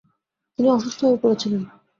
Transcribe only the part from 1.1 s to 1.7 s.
পড়েছিলন।